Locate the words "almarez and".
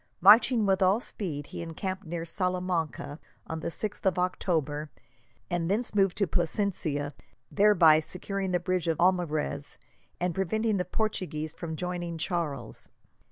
8.99-10.33